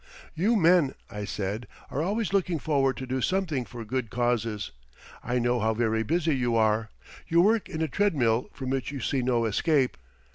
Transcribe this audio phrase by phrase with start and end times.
[0.33, 4.71] "You men," I said, "are always looking forward to do something for good causes.
[5.23, 6.89] I know how very busy you are.
[7.27, 9.97] You work in a treadmill from which you see no escape.